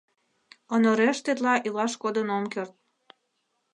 [0.73, 2.73] Онореш тетла илаш кодын ом керт.